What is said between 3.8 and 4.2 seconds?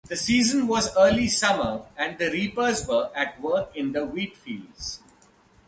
the